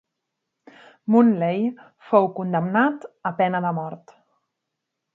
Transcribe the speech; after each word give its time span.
Munley 1.15 1.61
fou 2.09 2.27
condemnat 2.41 3.09
a 3.33 3.37
pena 3.43 3.65
de 3.71 3.77
mort. 3.83 4.21